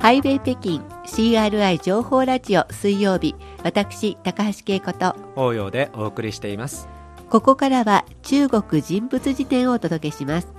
[0.00, 6.88] ハイウェイ北京 CRI 情報ラジオ水曜日私高橋恵子と応用でお送りしています。
[7.28, 10.54] ここからは中国人物辞典をお届けします。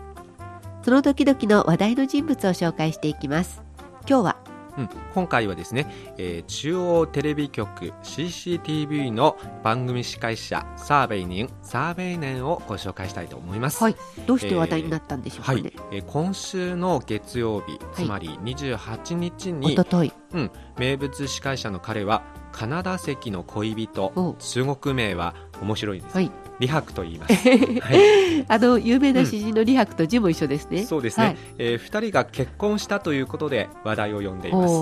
[0.84, 3.62] その時々の話題の人物を紹介していきます。
[4.08, 4.38] 今日は
[4.80, 5.88] うん、今回はですね、
[6.18, 13.84] えー、中央テレビ局 CCTV の番組司会者サーベイニンサーベイネンをご紹介したいと思います。
[13.84, 13.96] はい、
[14.26, 15.64] どうして話題になったんでしょうかね。
[15.66, 34.74] えー、はい、えー、今週の月曜日、つまり28日に、はい、うん、名物司会者の彼はカナダ籍の恋人中国名は面白いです、はい、李白と言います、はい、あの有名な詩人の李白と字も一緒ですね、うん、そうですね、はい、えー、二人が結婚したということで話題を呼んでいます。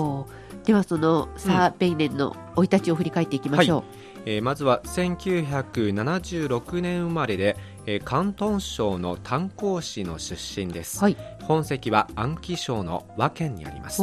[0.64, 3.88] ではそのサー・ベイネンの生い立ちを振り返っていきましょう、うんはい、
[4.26, 7.56] えー、まずは1976年生まれで
[7.86, 14.02] えー、広東省の炭鉱市の出身です、はい、本籍は安徽省の和県にあります、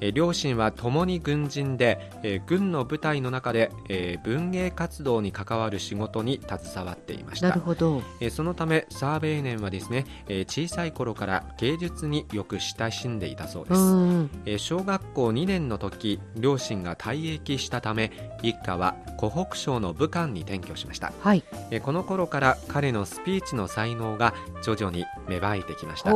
[0.00, 7.48] えー、両親は共に軍人で、えー、軍の部隊の中で、えー、文芸活動に関わる仕事に携わっていました。
[7.48, 13.80] なるほど、えー、そのためサーベイネンはですね、えー、小さい頃から芸術によく親しんでいたそうです、
[14.46, 18.10] えー、小学校2年の時両親が退役したため
[18.42, 26.12] 一家は湖北省の武漢に転居しました、はい、えー、この頃から彼のスピーチの才能が徐々に芽生えてきました。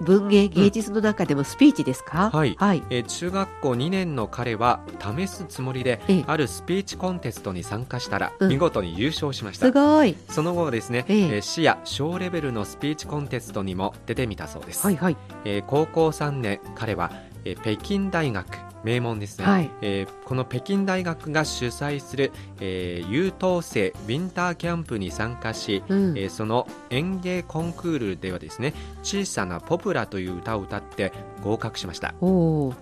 [0.00, 4.80] 文芸芸術の中でもスピーチですか、うん、はい、はい、えー、中学校2年の彼は
[5.16, 10.16] 試すつもりであるスピーチコンテストに参加したら見事に優勝しました、うん、すごい。
[10.30, 15.16] その後ですね、えー、市や小レベルのスピーチコンテストにも出てみたそうです、はいはい。
[15.44, 17.10] えー、高校3年彼は、
[17.44, 32.14] えー、北京大学名門ですね、はい、えー、この北京大学が主催する、えー、優等生ウィンターキャンプに参加し、うん、えー、その演芸コンクールではですね「小さなポプラ」という歌を歌って合格しました、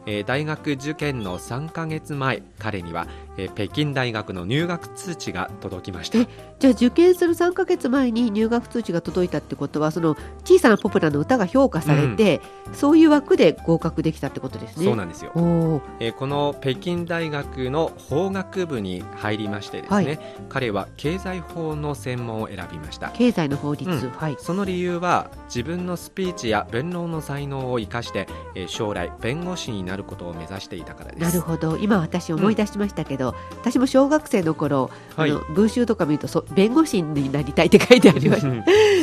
[0.04, 6.18] えー、大学受験の3か月前彼には、えー、北京大学の入学通知が届きました。
[6.58, 14.84] じゃあ受験する3か月前に入学通知が届いたってことはその「小さなポプラ」の歌が評価されて、うん、そういう枠で合格できたってことですね。
[14.84, 15.32] そうなんですよ。
[16.00, 23.10] えー、この北京大学の法学部に入りましてですね、はい、彼は経済法の専門を選びました。
[23.10, 31.22] 経済の法律、うん、はい、その理由は自分のスピーチや弁論の才能を生かして、えー、将来弁護士になることを目指していたからです。
[31.22, 31.76] なるほど。
[31.76, 33.23] 今私思い出しましたけど、うん、
[33.60, 38.48] 私も小学生の頃、はい、あの文集とか見るとそ弁護士になりたいって書いてありました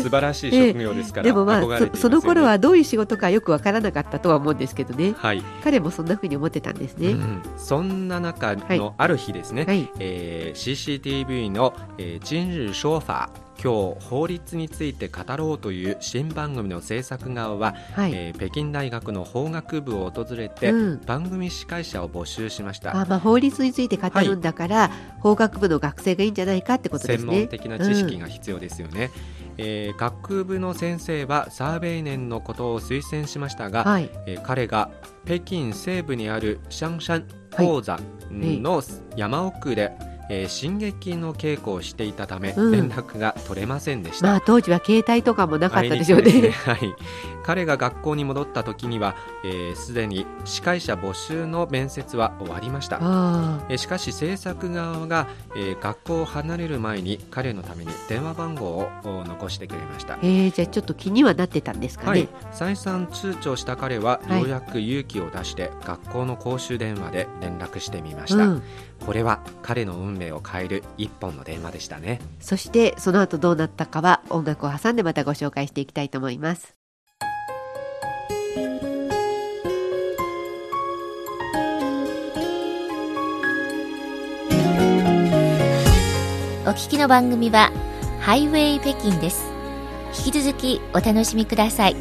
[0.03, 13.29] 素晴らしい職業ですから、えー、でもまあ、ね、その頃はどういう仕事かよくわからなかったとは思うんですけどね、はい、彼もそんなふうに思ってたんですね、うん、そんな中のある日ですね、はい、えー、CCTV の、えー、今日说法
[13.63, 22.99] 今日法律について語ろうという新番組の制作側は、はい、えー、北京大学の法学部を訪れて、うん、番組司会者を募集しました。
[22.99, 24.89] あ、まあ、法律について語るんだから、はい、
[25.19, 27.31] 法学部の学生がいいんじゃないかってことですね。
[27.31, 29.53] 専門的な知識が必要ですよね、うん。
[29.59, 34.89] えー、学部の先生はサーベイネンのことを推薦しましたが、はい、えー、彼が
[35.25, 37.99] 北京西部にあるシャンシャン鉱山
[38.31, 38.81] の
[39.15, 46.95] 山奥で、はいえー、進撃の稽古をしていたため、うん、連絡が取れませんでした、まあ、当時は携帯とかもなかったでしょうね、ね、はい、
[47.43, 49.15] 彼が学校に戻った時には
[49.75, 52.97] すで、ー、に司会者募集の面接は終わりました、
[53.69, 68.63] えー、しかし制作側が、えー、学校を離れる前に彼のために電話番号を残してくれました、えー、じゃあちょっと気にはなってたんですかね、はい、再三通帳した彼はようやく勇気を出して学校の公衆電話で連絡してみました、うん。
[69.05, 72.19] これは彼の運命を変える一本の電話でしたね。
[72.39, 76.80] そしてその後どうなったかは音楽を挟んでまたご紹介していきたいと思います
[86.71, 87.69] 聞きの番組は
[88.21, 89.51] ハイウェイ北京です。
[90.25, 91.95] 引き続きお楽しみください。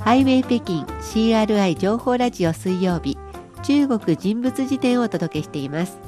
[0.00, 3.18] ハイウェイ北京 CRI 情報ラジオ水曜日
[3.62, 5.98] 中国人物辞典をお届けしています。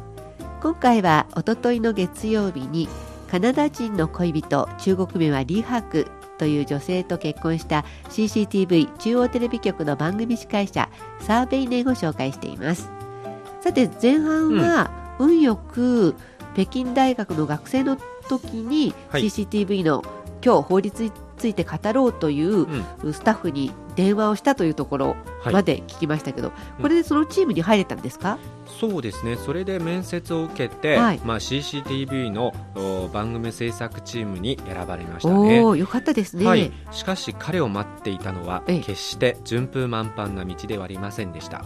[0.62, 2.88] 今回はおとといの月曜日に
[3.34, 6.06] カナダ人の恋人中国名はリハク
[6.38, 10.88] という女性と結婚した CCTV 中央テレビ局の番組司会者
[11.18, 12.88] サーベイネンを紹介しています。
[13.60, 16.14] さて前半は運よく
[16.54, 17.98] 北京大学の学生の
[18.28, 20.04] 時に CCTV の
[20.40, 22.68] 今日法律について語ろうという
[23.12, 28.38] スタッフに電話をしたというところまで聞きましたけど、はい、これでそのチームに入れたんですか、
[28.80, 29.36] そうですね。
[29.36, 32.54] それで面接を受けて、はい、まあ、CCTV の
[33.12, 35.60] 番組制作チームに選ばれましたね。
[35.60, 41.62] およかったですね、はい、しかし彼を待っていたのは決して順風満帆な道ではありませんでした。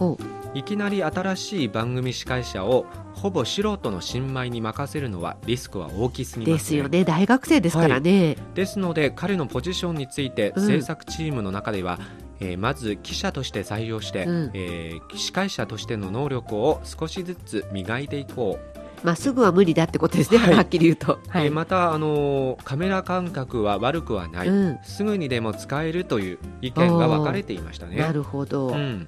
[0.53, 7.03] いきなり新しい番組司会者をほぼ素人の新米に任せるのはリスクは大きすぎます、ね、ですよね。
[7.03, 18.79] 大学生ですからね、はい、ですので彼のポジションについて制作チームの中では、うん、えー、まず記者として採用して、うん、えー、司会者としての能力を少しずつ磨いていこう。
[19.03, 27.95] まあ、すぐは無理だってことですね、はい、はっきり言うと、はい、えまた、あのカメラ感覚は悪くはない、うん、すぐにでも使えるという意見が分かれていましたね。
[27.95, 29.07] なるほど、うん、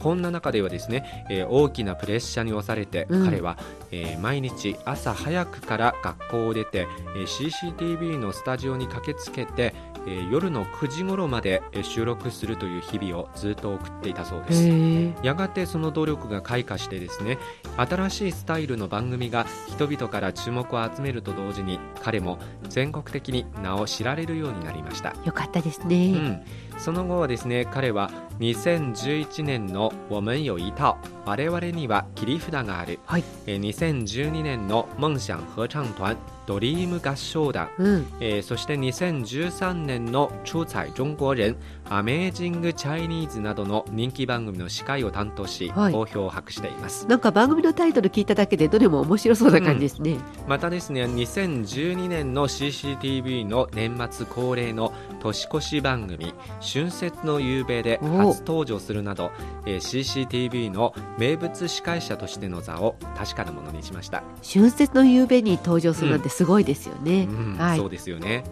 [0.00, 3.58] こんな中ではですね、えー、大きなプレッシャーに押されて、うん、彼は、
[3.90, 9.74] えー、毎日朝早くから学校を出て、えー、CCTV のスタジオに駆けつけて、
[10.06, 15.24] えー、夜の9時頃まで収録するという日々をずっと送っていたそうです。
[15.24, 17.38] やがてその努力が開花してですね
[17.76, 22.38] 新しいスタイルの番組が人々から注目を集めると同時に彼も
[22.68, 25.14] 全国的に名を知られるようになりました。
[25.24, 26.42] よかったですね、うん
[26.80, 28.10] その後はですね彼は
[28.40, 30.96] 2011年の「我们有一套
[31.26, 36.16] 我々には切り札がある」はい、2012年の「夢想合唱团
[36.46, 41.54] ドリーム合唱団、うん、えー、そして2013年の「出彩中国人
[41.88, 47.06] アメージング・チャイニーズ」などの人気番組の司会を担当し、はい、好評を博しています。
[47.06, 56.34] なんか番組のタイトル聞いただけでどれも面白そうな感じですね、うん、またですね2012年の CCTV の年末恒例の年越し番組
[56.72, 59.32] 「春節の夕べ」で初登場するなど、
[59.66, 64.22] えー、CCTV の名物司会者としての座を確かなものにしました。
[64.46, 68.44] 春節の夕べに登場するなんてすごいですよね、うんはい、そうですよね、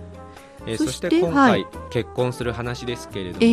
[0.66, 3.44] えー、そして今回、結婚する話ですけれども、え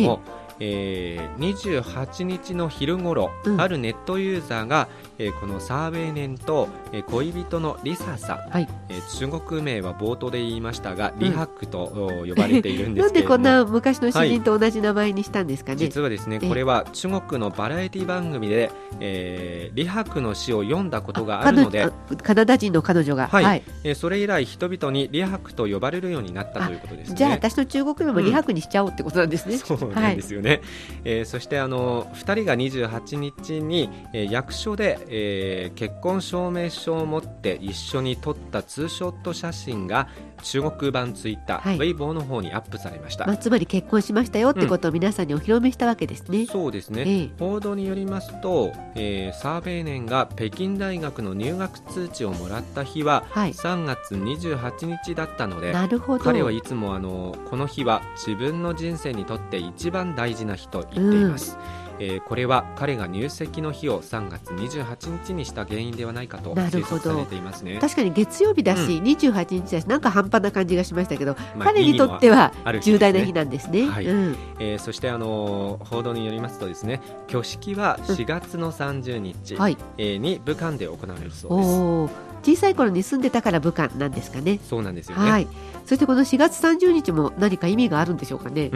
[0.42, 4.88] ーえー、28日の昼ごろ、うん、あるネットユーザーが、
[5.18, 13.38] えー、このサーベイネンと、えー、恋人のリサさん、はい、えー、中国名は冒頭で言いましたが、リハックと呼ばれているんですけれども。
[13.46, 18.70] なんでこんな昔の詩人と同じ名前にしたんですかね、はい、実はですねこれは中国のバラエティ番組で、
[19.00, 21.88] えー、リハックの詩を読んだことがあるので
[22.22, 23.44] カナダ人の彼女が、はい。
[23.44, 30.62] はい、えー、それ以来人々にリハックと呼ばれるようになったということです、ね、じゃあ私の中国名もリハックにしちゃおうってことなんですね、うん、そうなんですよね、ね、
[31.04, 40.08] えー、そしてあの2人が28日に、えー、役所で、えー、結婚証明書を持って一緒に撮ったツーショット写真が
[40.42, 56.24] 中国版ツイッター、はい、ウェイボーの方にアップされました、まあ、つまり結婚しましたよってことを皆さんにお披露目したわけですね、うん、そうですね、えー、報道によりますと、えー、サーベイネンが北京大学の入学通知をもらった日は、はい、3月28日だったのでなるほど。
[56.24, 72.52] 彼はいつもあのこの日は自分の人生にとって一番大事な日と言っています、うんえー、これは彼が入籍の日を3月28日にした原因ではないかと推測されていますね確かに月曜日だし、うん、28日だしなんか半端な感じがしましたけど、まあ、彼にとっては
[72.82, 73.86] 重大な日なんですね。
[73.86, 82.26] はいうん、えー、そしてあの報道によりますとですね挙式は4月の30日、うんはい、えー、に武漢で行われるそうです。
[82.46, 84.60] 小さい頃に住んでたから武漢なんですかね。
[84.62, 85.30] そうなんですよね。
[85.30, 85.48] はい。
[85.84, 88.70] そしてこの4月30日も何か意味があるんでしょうかね。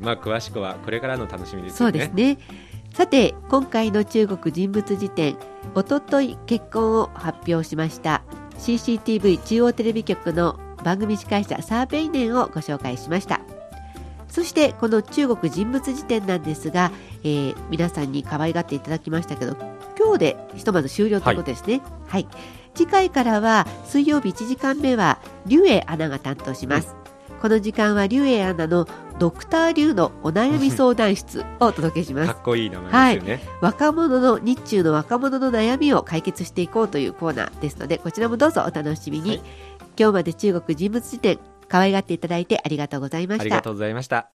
[0.00, 2.38] まあ詳しくはこれからの楽しみです、ね、そうですね。
[2.92, 5.36] さて今回の中国人物辞典
[5.74, 8.22] おととい結婚を発表しました
[8.58, 13.40] CCTV 中央テレビ局の番組司会者サーベイネンをご紹介しました。
[14.30, 16.92] そしてこの中国人物辞典なんですが、
[17.24, 19.56] えー、皆さんに可愛がっていただきましたけど
[19.98, 22.36] 今日でひとまず終了ということですね、はい、はい、
[22.74, 26.94] 次回からは水曜日1時間目は劉英アナが担当します、
[27.28, 28.86] うん、この時間は劉英アナの
[29.20, 32.32] ドクターリュウのお悩み相談室をお届けします。
[32.32, 39.28] かっこいい名前ですよね、はい、若者の日中の若者の悩みを解決していこうというコーナーですので、こちらもどうぞお楽しみに。
[39.28, 39.42] はい、
[39.98, 43.42] 今日まで中国人物辞典可愛がっていただいてありがとうございました。
[43.42, 44.30] ありがとうございました。